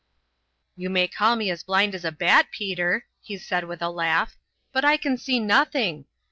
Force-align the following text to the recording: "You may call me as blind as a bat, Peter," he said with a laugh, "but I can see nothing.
"You 0.75 0.89
may 0.89 1.07
call 1.07 1.35
me 1.35 1.51
as 1.51 1.61
blind 1.61 1.93
as 1.93 2.03
a 2.03 2.11
bat, 2.11 2.47
Peter," 2.49 3.05
he 3.21 3.37
said 3.37 3.65
with 3.65 3.83
a 3.83 3.89
laugh, 3.91 4.35
"but 4.71 4.83
I 4.83 4.97
can 4.97 5.15
see 5.15 5.39
nothing. 5.39 6.05